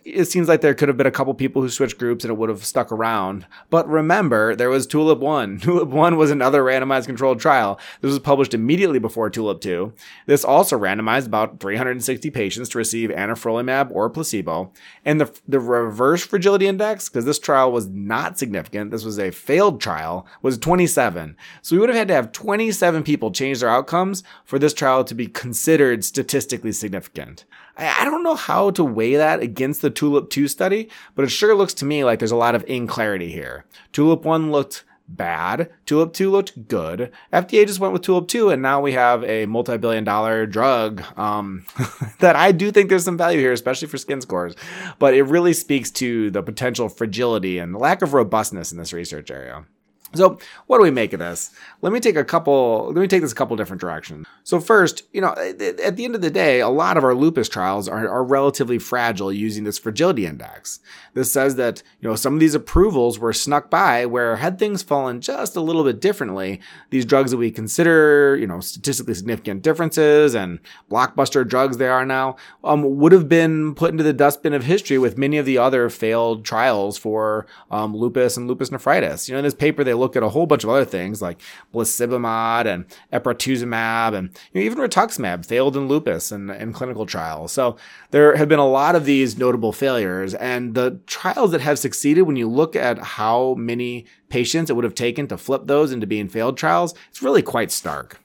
it 0.03 0.25
seems 0.25 0.47
like 0.47 0.61
there 0.61 0.73
could 0.73 0.87
have 0.87 0.97
been 0.97 1.05
a 1.05 1.11
couple 1.11 1.33
people 1.33 1.61
who 1.61 1.69
switched 1.69 1.99
groups 1.99 2.23
and 2.23 2.31
it 2.31 2.37
would 2.37 2.49
have 2.49 2.65
stuck 2.65 2.91
around. 2.91 3.45
But 3.69 3.87
remember, 3.87 4.55
there 4.55 4.69
was 4.69 4.87
Tulip 4.87 5.19
1. 5.19 5.59
Tulip 5.61 5.89
1 5.89 6.17
was 6.17 6.31
another 6.31 6.63
randomized 6.63 7.05
controlled 7.05 7.39
trial. 7.39 7.79
This 8.01 8.09
was 8.09 8.19
published 8.19 8.53
immediately 8.53 8.99
before 8.99 9.29
Tulip 9.29 9.61
2. 9.61 9.93
This 10.25 10.43
also 10.43 10.79
randomized 10.79 11.27
about 11.27 11.59
360 11.59 12.29
patients 12.31 12.69
to 12.69 12.77
receive 12.77 13.09
anifrolumab 13.09 13.91
or 13.91 14.09
placebo. 14.09 14.71
And 15.03 15.21
the, 15.21 15.39
the 15.47 15.59
reverse 15.59 16.25
fragility 16.25 16.67
index, 16.67 17.07
because 17.07 17.25
this 17.25 17.39
trial 17.39 17.71
was 17.71 17.87
not 17.87 18.39
significant, 18.39 18.91
this 18.91 19.05
was 19.05 19.19
a 19.19 19.31
failed 19.31 19.79
trial, 19.81 20.25
was 20.41 20.57
27. 20.57 21.37
So 21.61 21.75
we 21.75 21.79
would 21.79 21.89
have 21.89 21.97
had 21.97 22.07
to 22.07 22.13
have 22.15 22.31
27 22.31 23.03
people 23.03 23.31
change 23.31 23.59
their 23.59 23.69
outcomes 23.69 24.23
for 24.45 24.57
this 24.57 24.73
trial 24.73 25.03
to 25.03 25.13
be 25.13 25.27
considered 25.27 26.03
statistically 26.03 26.71
significant. 26.71 27.45
I, 27.77 28.05
don't 28.05 28.23
know 28.23 28.35
how 28.35 28.71
to 28.71 28.83
weigh 28.83 29.15
that 29.15 29.41
against 29.41 29.81
the 29.81 29.89
Tulip 29.89 30.29
2 30.29 30.47
study, 30.47 30.89
but 31.13 31.25
it 31.25 31.29
sure 31.29 31.55
looks 31.55 31.73
to 31.75 31.85
me 31.85 32.03
like 32.03 32.19
there's 32.19 32.31
a 32.31 32.35
lot 32.35 32.55
of 32.55 32.63
inclarity 32.67 33.31
here. 33.31 33.65
Tulip 33.91 34.23
1 34.23 34.51
looked 34.51 34.83
bad. 35.07 35.69
Tulip 35.85 36.13
2 36.13 36.31
looked 36.31 36.67
good. 36.67 37.11
FDA 37.31 37.67
just 37.67 37.79
went 37.79 37.93
with 37.93 38.01
Tulip 38.01 38.27
2, 38.27 38.49
and 38.49 38.61
now 38.61 38.81
we 38.81 38.93
have 38.93 39.23
a 39.23 39.45
multi 39.45 39.77
billion 39.77 40.03
dollar 40.03 40.45
drug 40.45 41.03
um, 41.17 41.65
that 42.19 42.35
I 42.35 42.51
do 42.51 42.71
think 42.71 42.89
there's 42.89 43.05
some 43.05 43.17
value 43.17 43.39
here, 43.39 43.51
especially 43.51 43.87
for 43.87 43.97
skin 43.97 44.21
scores. 44.21 44.55
But 44.99 45.13
it 45.13 45.23
really 45.23 45.53
speaks 45.53 45.91
to 45.91 46.31
the 46.31 46.41
potential 46.41 46.89
fragility 46.89 47.57
and 47.59 47.75
lack 47.75 48.01
of 48.01 48.13
robustness 48.13 48.71
in 48.71 48.77
this 48.77 48.93
research 48.93 49.29
area. 49.29 49.65
So, 50.13 50.39
what 50.67 50.77
do 50.77 50.83
we 50.83 50.91
make 50.91 51.13
of 51.13 51.19
this? 51.19 51.51
Let 51.81 51.91
me 51.91 51.99
take 51.99 52.15
a 52.15 52.23
couple, 52.23 52.85
let 52.87 53.01
me 53.01 53.07
take 53.07 53.21
this 53.21 53.31
a 53.31 53.35
couple 53.35 53.55
different 53.57 53.81
directions. 53.81 54.25
So, 54.43 54.59
first, 54.59 55.03
you 55.11 55.19
know, 55.19 55.33
at 55.35 55.97
the 55.97 56.05
end 56.05 56.15
of 56.15 56.21
the 56.21 56.29
day, 56.29 56.61
a 56.61 56.69
lot 56.69 56.95
of 56.95 57.03
our 57.03 57.15
lupus 57.15 57.49
trials 57.49 57.89
are, 57.89 58.07
are 58.07 58.23
relatively 58.23 58.77
fragile 58.77 59.33
using 59.33 59.63
this 59.63 59.77
fragility 59.77 60.25
index. 60.25 60.79
This 61.15 61.31
says 61.31 61.55
that, 61.55 61.81
you 61.99 62.07
know, 62.07 62.15
some 62.15 62.35
of 62.35 62.39
these 62.39 62.55
approvals 62.55 63.17
were 63.17 63.33
snuck 63.33 63.69
by 63.69 64.05
where 64.05 64.35
had 64.35 64.59
things 64.59 64.83
fallen 64.83 65.21
just 65.21 65.55
a 65.55 65.61
little 65.61 65.83
bit 65.83 65.99
differently, 65.99 66.61
these 66.91 67.05
drugs 67.05 67.31
that 67.31 67.37
we 67.37 67.51
consider, 67.51 68.37
you 68.37 68.47
know, 68.47 68.59
statistically 68.59 69.15
significant 69.15 69.63
differences 69.63 70.35
and 70.35 70.59
blockbuster 70.89 71.47
drugs 71.47 71.77
they 71.77 71.87
are 71.87 72.05
now, 72.05 72.35
um, 72.63 72.97
would 72.97 73.11
have 73.11 73.27
been 73.27 73.73
put 73.73 73.91
into 73.91 74.03
the 74.03 74.13
dustbin 74.13 74.53
of 74.53 74.63
history 74.63 74.97
with 74.97 75.17
many 75.17 75.37
of 75.37 75.45
the 75.45 75.57
other 75.57 75.89
failed 75.89 76.45
trials 76.45 76.97
for 76.97 77.47
um, 77.71 77.95
lupus 77.95 78.37
and 78.37 78.47
lupus 78.47 78.71
nephritis. 78.71 79.27
You 79.27 79.33
know, 79.33 79.39
in 79.39 79.45
this 79.45 79.53
paper, 79.53 79.83
they 79.83 79.94
look 79.95 80.15
at 80.15 80.23
a 80.23 80.29
whole 80.29 80.45
bunch 80.45 80.63
of 80.63 80.69
other 80.69 80.85
things 80.85 81.21
like 81.21 81.41
blisibimod 81.73 82.65
and 82.65 82.85
epratuzumab 83.13 84.13
and 84.13 84.29
you 84.53 84.61
know, 84.61 84.65
even 84.65 84.79
rituximab 84.79 85.45
failed 85.45 85.75
in 85.75 85.87
lupus 85.87 86.31
and 86.31 86.51
in 86.51 86.73
clinical 86.73 87.05
trials. 87.05 87.51
So 87.51 87.77
there 88.11 88.35
have 88.35 88.49
been 88.49 88.59
a 88.59 88.67
lot 88.67 88.95
of 88.95 89.05
these 89.05 89.37
notable 89.37 89.71
failures 89.71 90.33
and 90.33 90.75
the 90.75 90.99
trials 91.07 91.51
that 91.51 91.61
have 91.61 91.79
succeeded 91.79 92.23
when 92.23 92.35
you 92.35 92.49
look 92.49 92.75
at 92.75 92.97
how 92.99 93.55
many 93.55 94.05
patients 94.29 94.69
it 94.69 94.73
would 94.73 94.83
have 94.83 94.95
taken 94.95 95.27
to 95.27 95.37
flip 95.37 95.63
those 95.65 95.91
into 95.91 96.07
being 96.07 96.27
failed 96.27 96.57
trials, 96.57 96.93
it's 97.09 97.21
really 97.21 97.41
quite 97.41 97.71
stark. 97.71 98.19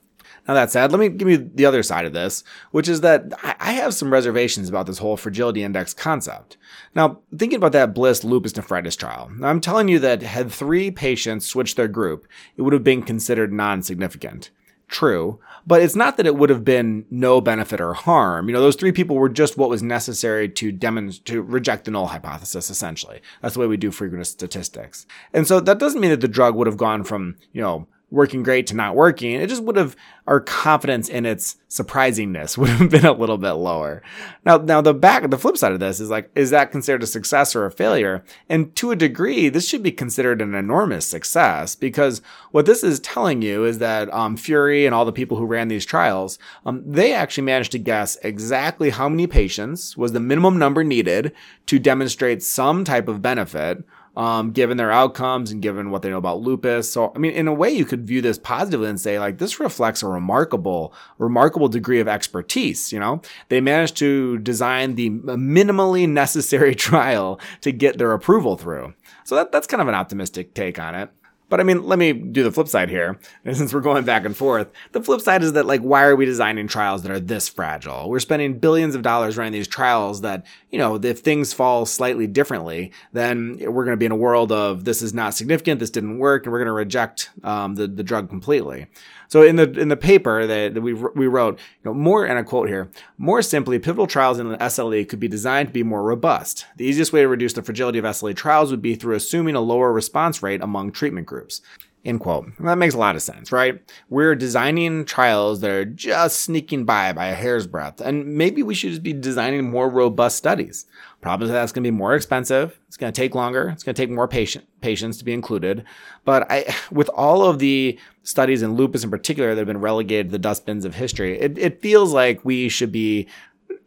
Now 0.50 0.54
that 0.54 0.73
said, 0.73 0.90
let 0.90 0.99
me 0.99 1.09
give 1.09 1.28
you 1.28 1.49
the 1.54 1.64
other 1.64 1.85
side 1.85 2.07
of 2.07 2.12
this, 2.12 2.42
which 2.73 2.88
is 2.88 3.02
that 3.02 3.33
I 3.61 3.71
have 3.71 3.95
some 3.95 4.12
reservations 4.12 4.69
about 4.69 4.87
this 4.87 4.99
whole 4.99 5.16
fragility 5.16 5.62
index 5.62 5.95
concept. 5.95 6.57
Now, 6.92 7.21
thinking 7.33 7.59
about 7.59 7.71
that 7.71 7.95
Bliss 7.95 8.25
lupus 8.25 8.57
nephritis 8.57 8.97
trial, 8.97 9.30
I'm 9.45 9.61
telling 9.61 9.87
you 9.87 10.00
that 10.00 10.23
had 10.23 10.50
three 10.50 10.90
patients 10.90 11.47
switched 11.47 11.76
their 11.76 11.87
group, 11.87 12.26
it 12.57 12.62
would 12.62 12.73
have 12.73 12.83
been 12.83 13.04
considered 13.04 13.52
non-significant. 13.52 14.50
True, 14.88 15.38
but 15.64 15.83
it's 15.83 15.95
not 15.95 16.16
that 16.16 16.26
it 16.26 16.35
would 16.35 16.50
have 16.50 16.64
been 16.64 17.07
no 17.12 17.40
benefit 17.40 17.80
or 17.80 17.95
harm. 17.95 18.49
You 18.49 18.54
know, 18.54 18.61
those 18.61 18.75
three 18.75 18.90
people 18.90 19.14
were 19.14 19.28
just 19.28 19.57
what 19.57 19.71
was 19.71 19.85
necessary 19.85 20.49
to 20.49 20.73
demonstrate, 20.73 21.26
to 21.26 21.42
reject 21.42 21.85
the 21.85 21.92
null 21.92 22.09
hypothesis, 22.09 22.71
essentially. 22.71 23.21
That's 23.40 23.54
the 23.54 23.61
way 23.61 23.69
we 23.69 23.76
do 23.76 23.92
frequentist 23.92 24.33
statistics. 24.33 25.07
And 25.33 25.47
so 25.47 25.61
that 25.61 25.78
doesn't 25.78 26.00
mean 26.00 26.11
that 26.11 26.21
the 26.21 26.26
drug 26.26 26.57
would 26.57 26.66
have 26.66 26.76
gone 26.76 27.04
from, 27.04 27.37
you 27.52 27.62
know, 27.62 27.87
working 28.11 28.43
great 28.43 28.67
to 28.69 28.76
not 28.76 28.97
working, 28.97 29.33
it 29.33 29.49
just 29.49 29.62
would 29.62 29.76
have 29.76 29.97
our 30.26 30.40
confidence 30.40 31.09
in 31.09 31.26
its 31.26 31.57
surprisingness 31.69 32.57
would 32.59 32.69
have 32.69 32.90
been 32.90 33.07
a 33.07 33.12
little 33.12 33.38
bit 33.38 33.52
lower. 33.52 34.02
Now, 34.45 34.59
now 34.59 34.81
the 34.81 34.95
back, 34.95 35.29
the 35.29 35.38
flip 35.38 35.57
side 35.57 35.73
of 35.73 35.81
this 35.81 36.00
is 36.00 36.11
like, 36.11 36.31
is 36.35 36.50
that 36.50 36.71
considered 36.71 37.02
a 37.02 37.07
success 37.07 37.55
or 37.55 37.67
a 37.67 37.71
failure? 37.71 38.25
And 38.49 38.75
to 38.76 38.90
a 38.90 38.97
degree, 38.97 39.49
this 39.49 39.69
should 39.69 39.83
be 39.83 39.93
considered 39.93 40.40
an 40.40 40.55
enormous 40.55 41.07
success 41.07 41.75
because 41.75 42.23
what 42.50 42.67
this 42.67 42.85
is 42.85 43.00
telling 43.00 43.43
you 43.43 43.64
is 43.64 43.79
that 43.79 44.12
um, 44.12 44.37
Fury 44.37 44.87
and 44.87 44.95
all 44.95 45.05
the 45.05 45.12
people 45.12 45.37
who 45.37 45.47
ran 45.47 45.69
these 45.69 45.87
trials, 45.87 46.38
um, 46.67 46.83
they 46.87 47.12
actually 47.12 47.45
managed 47.45 47.73
to 47.73 47.79
guess 47.79 48.17
exactly 48.23 48.90
how 48.90 49.09
many 49.09 49.26
patients 49.26 49.97
was 49.97 50.12
the 50.12 50.21
minimum 50.21 50.59
number 50.59 50.85
needed 50.85 51.33
to 51.67 51.79
demonstrate 51.79 52.43
some 52.43 52.85
type 52.85 53.09
of 53.09 53.23
benefit 53.23 53.85
um, 54.17 54.50
given 54.52 54.76
their 54.76 54.90
outcomes 54.90 55.50
and 55.50 55.62
given 55.62 55.90
what 55.90 56.02
they 56.02 56.11
know 56.11 56.19
about 56.19 56.40
lupus. 56.40 56.90
So, 56.90 57.12
I 57.14 57.19
mean, 57.19 57.33
in 57.33 57.49
a 57.49 57.55
way, 57.55 57.71
you 57.71 57.85
could 57.85 58.07
view 58.07 58.21
this 58.21 58.38
positively 58.38 58.88
and 58.88 59.00
say, 59.00 59.19
like, 59.19 59.38
this 59.38 59.61
reflects 59.61 60.02
a 60.02 60.09
remarkable, 60.09 60.93
remarkable 61.19 61.69
degree 61.69 62.00
of 62.00 62.09
expertise. 62.09 62.93
You 62.93 63.00
know, 63.00 63.23
they 63.49 63.61
managed 63.61 63.97
to 63.99 64.38
design 64.38 64.97
the 64.97 65.11
minimally 65.11 66.09
necessary 66.09 66.75
trial 66.76 67.40
to 67.61 67.73
get 67.73 67.99
their 67.99 68.12
approval 68.12 68.57
through. 68.57 68.95
So 69.25 69.37
that, 69.37 69.52
that's 69.52 69.67
kind 69.67 69.81
of 69.81 69.88
an 69.88 69.95
optimistic 69.95 70.55
take 70.55 70.79
on 70.79 70.95
it. 70.95 71.11
But 71.50 71.61
I 71.61 71.64
mean, 71.64 71.85
let 71.85 71.99
me 71.99 72.12
do 72.14 72.42
the 72.42 72.52
flip 72.52 72.69
side 72.69 72.88
here. 72.88 73.19
And 73.45 73.57
since 73.59 73.75
we're 73.75 73.80
going 73.80 74.04
back 74.04 74.25
and 74.25 74.35
forth, 74.35 74.71
the 74.92 75.02
flip 75.02 75.21
side 75.21 75.42
is 75.42 75.52
that, 75.52 75.66
like, 75.66 75.83
why 75.83 76.04
are 76.04 76.16
we 76.16 76.25
designing 76.25 76.66
trials 76.66 77.02
that 77.02 77.12
are 77.12 77.21
this 77.21 77.49
fragile? 77.49 78.09
We're 78.09 78.21
spending 78.21 78.59
billions 78.59 78.95
of 78.95 79.02
dollars 79.02 79.37
running 79.37 79.52
these 79.52 79.69
trials 79.69 80.23
that, 80.23 80.47
you 80.71 80.78
know, 80.78 80.95
if 80.95 81.19
things 81.19 81.52
fall 81.52 81.85
slightly 81.85 82.26
differently, 82.26 82.92
then 83.12 83.59
we're 83.59 83.85
going 83.85 83.97
to 83.97 83.99
be 83.99 84.07
in 84.07 84.12
a 84.12 84.16
world 84.16 84.52
of 84.52 84.85
this 84.85 85.02
is 85.02 85.12
not 85.12 85.35
significant, 85.35 85.80
this 85.80 85.90
didn't 85.90 86.19
work, 86.19 86.47
and 86.47 86.52
we're 86.52 86.61
going 86.61 86.66
to 86.66 86.73
reject 86.73 87.30
um, 87.42 87.75
the, 87.75 87.87
the 87.87 88.04
drug 88.04 88.30
completely. 88.30 88.87
So 89.30 89.42
in 89.42 89.54
the 89.54 89.70
in 89.78 89.87
the 89.88 89.96
paper 89.96 90.44
that, 90.44 90.75
that 90.75 90.80
we 90.80 90.92
we 90.92 91.28
wrote, 91.28 91.58
you 91.58 91.90
know, 91.90 91.94
more 91.94 92.26
and 92.26 92.37
a 92.37 92.42
quote 92.42 92.68
here, 92.68 92.90
more 93.16 93.42
simply, 93.42 93.78
pivotal 93.78 94.08
trials 94.08 94.40
in 94.40 94.49
SLE 94.49 95.08
could 95.08 95.20
be 95.20 95.28
designed 95.28 95.68
to 95.68 95.72
be 95.72 95.84
more 95.84 96.02
robust. 96.02 96.66
The 96.76 96.84
easiest 96.84 97.12
way 97.12 97.20
to 97.20 97.28
reduce 97.28 97.52
the 97.52 97.62
fragility 97.62 98.00
of 98.00 98.04
SLE 98.04 98.34
trials 98.34 98.72
would 98.72 98.82
be 98.82 98.96
through 98.96 99.14
assuming 99.14 99.54
a 99.54 99.60
lower 99.60 99.92
response 99.92 100.42
rate 100.42 100.60
among 100.60 100.90
treatment 100.90 101.28
groups. 101.28 101.62
End 102.02 102.19
quote. 102.19 102.47
That 102.61 102.78
makes 102.78 102.95
a 102.95 102.99
lot 102.99 103.14
of 103.14 103.21
sense, 103.21 103.52
right? 103.52 103.83
We're 104.09 104.35
designing 104.35 105.04
trials 105.04 105.61
that 105.61 105.71
are 105.71 105.85
just 105.85 106.40
sneaking 106.40 106.87
by 106.87 107.12
by 107.12 107.26
a 107.26 107.35
hair's 107.35 107.66
breadth, 107.66 108.00
and 108.00 108.38
maybe 108.38 108.62
we 108.62 108.75
should 108.75 108.90
just 108.90 109.02
be 109.02 109.12
designing 109.12 109.71
more 109.71 109.90
robust 109.90 110.37
studies. 110.37 110.87
Problem 111.21 111.47
is 111.47 111.52
that's 111.52 111.73
going 111.73 111.85
to 111.85 111.90
be 111.90 111.97
more 111.97 112.14
expensive. 112.14 112.80
It's 112.88 112.97
going 112.97 113.12
to 113.12 113.21
take 113.21 113.35
longer. 113.35 113.69
It's 113.69 113.83
going 113.83 113.95
to 113.95 114.00
take 114.00 114.09
more 114.09 114.26
patient 114.26 114.66
patients 114.80 115.19
to 115.19 115.26
be 115.26 115.35
included. 115.35 115.85
But 116.25 116.50
I, 116.50 116.75
with 116.90 117.11
all 117.11 117.45
of 117.45 117.59
the 117.59 117.99
studies 118.23 118.62
in 118.62 118.76
lupus 118.76 119.04
in 119.04 119.11
particular 119.11 119.50
that 119.50 119.61
have 119.61 119.66
been 119.66 119.83
relegated 119.83 120.28
to 120.28 120.33
the 120.33 120.38
dustbins 120.38 120.87
of 120.87 120.95
history, 120.95 121.38
it, 121.38 121.59
it 121.59 121.83
feels 121.83 122.14
like 122.14 122.42
we 122.47 122.71
should 122.71 122.92
be 122.92 123.28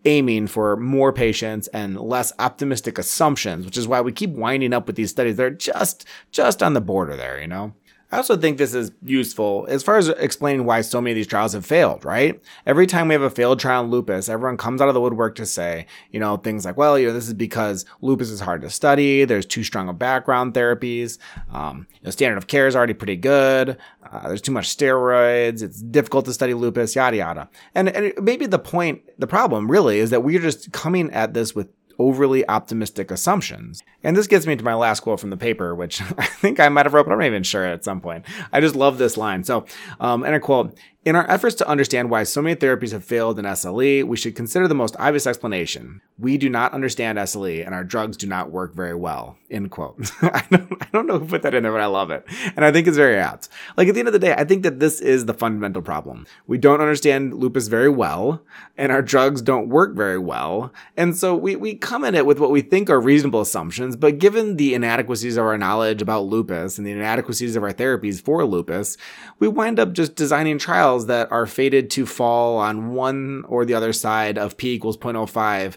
aiming 0.06 0.48
for 0.48 0.76
more 0.76 1.14
patients 1.14 1.68
and 1.70 2.00
less 2.00 2.32
optimistic 2.38 2.98
assumptions, 2.98 3.66
which 3.66 3.78
is 3.78 3.88
why 3.88 4.02
we 4.02 4.12
keep 4.12 4.32
winding 4.32 4.74
up 4.74 4.86
with 4.86 4.96
these 4.96 5.10
studies. 5.10 5.36
They're 5.36 5.50
just 5.50 6.06
just 6.32 6.62
on 6.62 6.74
the 6.74 6.82
border 6.82 7.16
there, 7.16 7.42
you 7.42 7.48
know. 7.48 7.74
I 8.14 8.18
also 8.18 8.38
think 8.38 8.60
this 8.60 8.76
is 8.76 8.92
useful 9.02 9.66
as 9.68 9.82
far 9.82 9.98
as 9.98 10.08
explaining 10.08 10.66
why 10.68 10.82
so 10.82 11.02
many 11.02 11.14
of 11.14 11.16
these 11.16 11.26
trials 11.26 11.54
have 11.54 11.66
failed, 11.66 12.06
right? 12.06 12.40
Every 12.64 12.86
time 12.86 13.08
we 13.08 13.16
have 13.16 13.24
a 13.24 13.30
failed 13.32 13.60
trial 13.60 13.84
in 13.84 13.90
lupus, 13.90 14.30
everyone 14.30 14.56
comes 14.56 14.82
out 14.84 14.88
of 14.88 14.94
the 14.94 15.02
woodwork 15.02 15.34
to 15.38 15.48
say, 15.48 15.88
you 16.12 16.20
know, 16.20 16.38
things 16.38 16.64
like, 16.64 16.78
well, 16.78 17.00
you 17.00 17.08
know, 17.08 17.14
this 17.14 17.28
is 17.28 17.34
because 17.34 17.86
lupus 18.02 18.30
is 18.30 18.40
hard 18.40 18.62
to 18.62 18.70
study. 18.70 19.26
There's 19.26 19.48
too 19.48 19.64
strong 19.64 19.90
of 19.90 19.98
background 19.98 20.54
therapies. 20.54 21.18
Um, 21.52 21.88
you 21.92 22.02
know, 22.04 22.12
standard 22.12 22.38
of 22.38 22.46
care 22.46 22.68
is 22.68 22.76
already 22.76 22.94
pretty 22.94 23.16
good. 23.16 23.78
Uh, 24.04 24.28
there's 24.28 24.44
too 24.44 24.52
much 24.52 24.78
steroids. 24.78 25.64
It's 25.64 25.82
difficult 25.82 26.26
to 26.26 26.34
study 26.34 26.54
lupus, 26.54 26.96
yada, 26.96 27.18
yada. 27.18 27.50
And, 27.74 27.90
and 27.90 28.14
maybe 28.22 28.46
the 28.46 28.60
point, 28.60 29.02
the 29.18 29.26
problem 29.26 29.72
really 29.72 29.98
is 29.98 30.12
that 30.12 30.22
we're 30.22 30.40
just 30.40 30.72
coming 30.72 31.10
at 31.14 31.34
this 31.34 31.56
with 31.56 31.68
overly 32.00 32.48
optimistic 32.48 33.12
assumptions. 33.12 33.84
And 34.04 34.16
this 34.16 34.28
gets 34.28 34.46
me 34.46 34.56
to 34.56 34.64
my 34.64 34.74
last 34.74 35.02
quote 35.02 35.20
from 35.20 35.30
the 35.30 35.38
paper, 35.38 35.74
which 35.76 36.02
I 36.18 36.26
think 36.26 36.60
I 36.60 36.70
might 36.70 36.86
have 36.86 36.94
wrote, 36.94 37.06
but 37.06 37.14
I'm 37.14 37.20
not 37.20 37.26
even 37.26 37.44
sure 37.44 37.66
at 37.66 37.84
some 37.84 38.02
point. 38.02 38.26
I 38.52 38.60
just 38.60 38.76
love 38.76 38.98
this 38.98 39.18
line. 39.18 39.44
So, 39.44 39.66
um, 40.00 40.24
and 40.24 40.36
a 40.36 40.40
quote, 40.40 40.78
in 41.06 41.16
our 41.18 41.30
efforts 41.30 41.56
to 41.56 41.68
understand 41.68 42.10
why 42.10 42.24
so 42.24 42.42
many 42.42 42.56
therapies 42.56 42.92
have 42.92 43.04
failed 43.04 43.38
in 43.38 43.46
SLE, 43.46 44.06
we 44.06 44.16
should 44.16 44.36
consider 44.36 44.68
the 44.68 44.76
most 44.76 44.96
obvious 44.98 45.28
explanation. 45.28 46.02
We 46.18 46.38
do 46.38 46.50
not 46.50 46.74
understand 46.74 47.18
SLE 47.18 47.66
and 47.66 47.76
our 47.76 47.84
drugs 47.84 48.16
do 48.16 48.26
not 48.26 48.52
work 48.52 48.74
very 48.74 48.96
well. 48.96 49.38
End 49.52 49.70
quote. 49.70 50.12
I, 50.22 50.46
don't, 50.50 50.82
I 50.82 50.88
don't 50.94 51.08
know 51.08 51.20
who 51.20 51.26
put 51.26 51.42
that 51.42 51.54
in 51.54 51.64
there, 51.64 51.74
but 51.74 51.82
I 51.82 51.88
love 51.88 52.10
it. 52.10 52.26
And 52.56 52.64
I 52.64 52.72
think 52.72 52.88
it's 52.88 52.96
very 52.96 53.18
apt. 53.18 53.50
Like 53.76 53.90
at 53.90 53.96
the 53.96 54.00
end 54.00 54.08
of 54.08 54.14
the 54.14 54.20
day, 54.20 54.34
I 54.34 54.46
think 54.46 54.64
that 54.64 54.80
this 54.80 55.02
is 55.02 55.26
the 55.26 55.34
fundamental 55.34 55.82
problem. 55.82 56.26
We 56.48 56.58
don't 56.58 56.80
understand 56.80 57.34
lupus 57.34 57.68
very 57.68 57.90
well 57.90 58.42
and 58.78 58.92
our 58.92 59.02
drugs 59.02 59.42
don't 59.42 59.70
work 59.70 59.96
very 59.96 60.18
well. 60.18 60.72
And 60.96 61.18
so 61.18 61.36
we, 61.36 61.58
we 61.58 61.76
come 61.76 62.06
at 62.06 62.16
it 62.16 62.26
with 62.26 62.40
what 62.40 62.52
we 62.52 62.62
think 62.62 62.90
are 62.90 63.02
reasonable 63.02 63.42
assumptions, 63.42 63.98
but 63.98 64.20
given 64.20 64.56
the 64.56 64.74
inadequacies 64.74 65.36
of 65.36 65.46
our 65.46 65.58
knowledge 65.58 66.02
about 66.02 66.26
lupus 66.26 66.78
and 66.78 66.88
the 66.88 66.92
inadequacies 66.92 67.58
of 67.58 67.64
our 67.64 67.74
therapies 67.74 68.22
for 68.22 68.46
lupus, 68.46 68.96
we 69.40 69.50
wind 69.50 69.80
up 69.80 69.92
just 69.92 70.16
designing 70.16 70.58
trials 70.58 70.93
trials 70.94 71.08
that 71.08 71.32
are 71.32 71.46
fated 71.46 71.90
to 71.90 72.06
fall 72.06 72.58
on 72.58 72.94
one 72.94 73.44
or 73.48 73.66
the 73.66 73.74
other 73.74 73.94
side 73.94 74.38
of 74.38 74.58
p 74.58 74.74
equals 74.74 74.98
0.05 74.98 75.76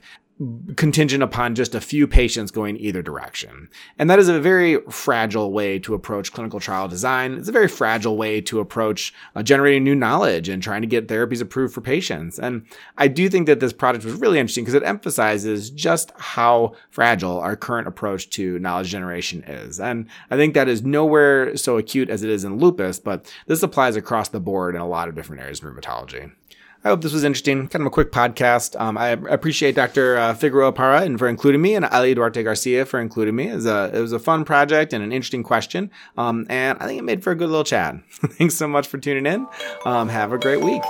contingent 0.76 1.22
upon 1.22 1.54
just 1.54 1.74
a 1.74 1.80
few 1.80 2.06
patients 2.06 2.50
going 2.50 2.76
either 2.76 3.00
direction. 3.00 3.70
And 3.98 4.10
that 4.10 4.18
is 4.18 4.28
a 4.28 4.38
very 4.38 4.80
fragile 4.90 5.50
way 5.50 5.78
to 5.78 5.94
approach 5.94 6.32
clinical 6.32 6.60
trial 6.60 6.88
design. 6.88 7.34
It's 7.34 7.48
a 7.48 7.52
very 7.52 7.68
fragile 7.68 8.18
way 8.18 8.42
to 8.42 8.60
approach 8.60 9.14
uh, 9.34 9.42
generating 9.42 9.82
new 9.82 9.94
knowledge 9.94 10.50
and 10.50 10.62
trying 10.62 10.82
to 10.82 10.86
get 10.86 11.08
therapies 11.08 11.40
approved 11.40 11.72
for 11.72 11.80
patients. 11.80 12.38
And 12.38 12.66
I 12.98 13.08
do 13.08 13.30
think 13.30 13.46
that 13.46 13.60
this 13.60 13.72
project 13.72 14.04
was 14.04 14.14
really 14.14 14.38
interesting 14.38 14.64
because 14.64 14.74
it 14.74 14.82
emphasizes 14.82 15.70
just 15.70 16.12
how 16.18 16.74
fragile 16.90 17.40
our 17.40 17.56
current 17.56 17.88
approach 17.88 18.28
to 18.30 18.58
knowledge 18.58 18.90
generation 18.90 19.42
is. 19.44 19.80
And 19.80 20.06
I 20.30 20.36
think 20.36 20.52
that 20.52 20.68
is 20.68 20.82
nowhere 20.82 21.56
so 21.56 21.78
acute 21.78 22.10
as 22.10 22.22
it 22.22 22.28
is 22.28 22.44
in 22.44 22.58
lupus, 22.58 23.00
but 23.00 23.32
this 23.46 23.62
applies 23.62 23.96
across 23.96 24.28
the 24.28 24.40
board 24.40 24.74
in 24.74 24.82
a 24.82 24.88
lot 24.88 25.08
of 25.08 25.14
different 25.14 25.40
areas 25.40 25.62
of 25.62 25.72
rheumatology. 25.72 26.30
I 26.86 26.90
hope 26.90 27.00
this 27.00 27.12
was 27.12 27.24
interesting. 27.24 27.66
Kind 27.66 27.82
of 27.82 27.86
a 27.88 27.90
quick 27.90 28.12
podcast. 28.12 28.80
Um, 28.80 28.96
I 28.96 29.08
appreciate 29.08 29.74
Dr. 29.74 30.16
Uh, 30.16 30.34
Figueroa 30.34 30.70
Parra 30.72 31.02
and 31.02 31.18
for 31.18 31.26
including 31.26 31.60
me, 31.60 31.74
and 31.74 31.84
Ali 31.86 32.14
Duarte 32.14 32.44
Garcia 32.44 32.86
for 32.86 33.00
including 33.00 33.34
me. 33.34 33.48
It 33.48 33.56
was 33.56 33.66
a, 33.66 33.90
it 33.92 34.00
was 34.00 34.12
a 34.12 34.20
fun 34.20 34.44
project 34.44 34.92
and 34.92 35.02
an 35.02 35.10
interesting 35.10 35.42
question. 35.42 35.90
Um, 36.16 36.46
and 36.48 36.78
I 36.78 36.86
think 36.86 37.00
it 37.00 37.02
made 37.02 37.24
for 37.24 37.32
a 37.32 37.34
good 37.34 37.48
little 37.48 37.64
chat. 37.64 37.96
Thanks 38.10 38.54
so 38.54 38.68
much 38.68 38.86
for 38.86 38.98
tuning 38.98 39.26
in. 39.26 39.48
Um, 39.84 40.08
have 40.08 40.32
a 40.32 40.38
great 40.38 40.60
week. 40.60 40.82